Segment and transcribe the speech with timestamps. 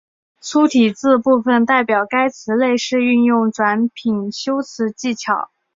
[0.39, 5.51] 粗体字部分代表该词类是运用转品修辞技巧。